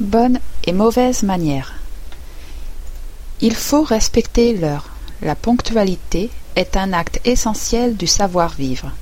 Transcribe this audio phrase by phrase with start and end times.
[0.00, 1.74] Bonne et mauvaise manière.
[3.40, 4.90] Il faut respecter l'heure.
[5.22, 8.92] La ponctualité est un acte essentiel du savoir-vivre.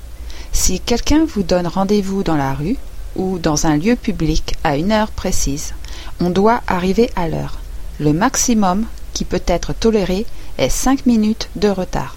[0.53, 2.77] Si quelqu'un vous donne rendez-vous dans la rue
[3.15, 5.75] ou dans un lieu public à une heure précise,
[6.19, 7.59] on doit arriver à l'heure.
[7.99, 10.25] Le maximum qui peut être toléré
[10.57, 12.15] est cinq minutes de retard.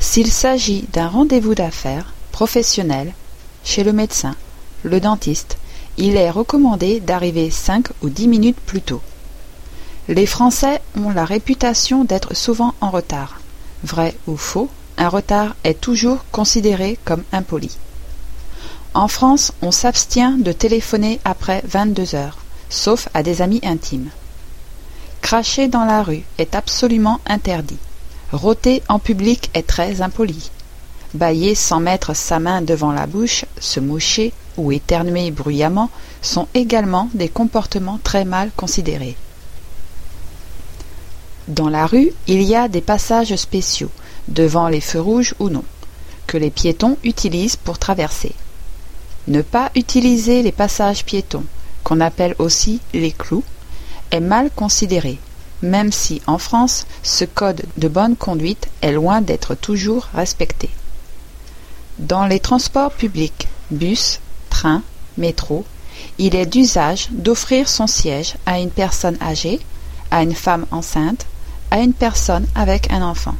[0.00, 3.12] S'il s'agit d'un rendez-vous d'affaires professionnel,
[3.62, 4.34] chez le médecin,
[4.82, 5.56] le dentiste,
[5.98, 9.00] il est recommandé d'arriver cinq ou dix minutes plus tôt.
[10.08, 13.40] Les Français ont la réputation d'être souvent en retard.
[13.82, 14.68] Vrai ou faux,
[14.98, 17.76] un retard est toujours considéré comme impoli.
[18.94, 22.38] En France, on s'abstient de téléphoner après vingt-deux heures,
[22.70, 24.10] sauf à des amis intimes.
[25.20, 27.78] Cracher dans la rue est absolument interdit.
[28.32, 30.50] Rôter en public est très impoli.
[31.16, 35.90] Bailler sans mettre sa main devant la bouche, se moucher ou éternuer bruyamment
[36.22, 39.16] sont également des comportements très mal considérés.
[41.48, 43.90] Dans la rue, il y a des passages spéciaux,
[44.28, 45.64] devant les feux rouges ou non,
[46.26, 48.32] que les piétons utilisent pour traverser.
[49.28, 51.44] Ne pas utiliser les passages piétons,
[51.82, 53.44] qu'on appelle aussi les clous,
[54.10, 55.18] est mal considéré,
[55.62, 60.70] même si en France ce code de bonne conduite est loin d'être toujours respecté.
[61.98, 64.20] Dans les transports publics, bus,
[64.50, 64.82] train,
[65.16, 65.64] métro,
[66.18, 69.60] il est d'usage d'offrir son siège à une personne âgée,
[70.10, 71.24] à une femme enceinte,
[71.70, 73.34] à une personne avec un enfant.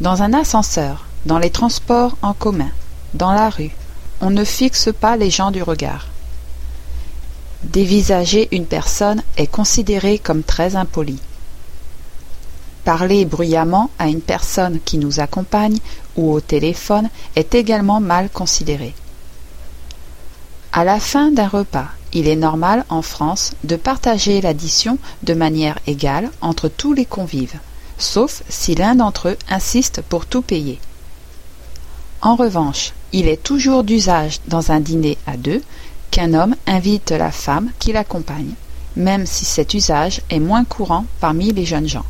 [0.00, 2.70] Dans un ascenseur, dans les transports en commun,
[3.14, 3.72] dans la rue,
[4.20, 6.06] on ne fixe pas les gens du regard.
[7.64, 11.18] Dévisager une personne est considéré comme très impoli.
[12.84, 15.78] Parler bruyamment à une personne qui nous accompagne
[16.16, 18.94] ou au téléphone est également mal considéré.
[20.72, 25.78] À la fin d'un repas, il est normal en France de partager l'addition de manière
[25.86, 27.58] égale entre tous les convives,
[27.98, 30.80] sauf si l'un d'entre eux insiste pour tout payer.
[32.20, 35.62] En revanche, il est toujours d'usage dans un dîner à deux
[36.10, 38.54] qu'un homme invite la femme qui l'accompagne,
[38.96, 42.04] même si cet usage est moins courant parmi les jeunes gens.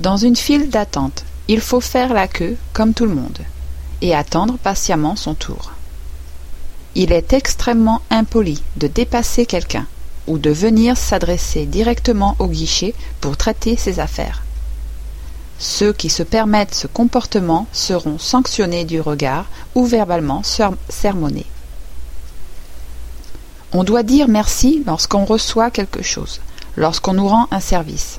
[0.00, 3.40] Dans une file d'attente, il faut faire la queue comme tout le monde,
[4.00, 5.72] et attendre patiemment son tour.
[6.94, 9.86] Il est extrêmement impoli de dépasser quelqu'un
[10.26, 14.42] ou de venir s'adresser directement au guichet pour traiter ses affaires.
[15.58, 19.44] Ceux qui se permettent ce comportement seront sanctionnés du regard
[19.74, 20.42] ou verbalement
[20.88, 21.44] sermonnés.
[23.72, 26.40] On doit dire merci lorsqu'on reçoit quelque chose,
[26.78, 28.18] lorsqu'on nous rend un service.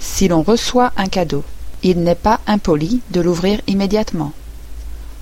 [0.00, 1.44] Si l'on reçoit un cadeau,
[1.82, 4.32] il n'est pas impoli de l'ouvrir immédiatement.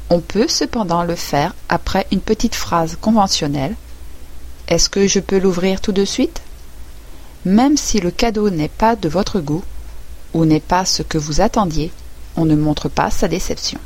[0.09, 3.75] On peut cependant le faire après une petite phrase conventionnelle.
[4.69, 6.43] Est-ce que je peux l'ouvrir tout de suite?
[7.45, 9.65] Même si le cadeau n'est pas de votre goût,
[10.33, 11.93] ou n'est pas ce que vous attendiez,
[12.37, 13.81] on ne montre pas sa déception.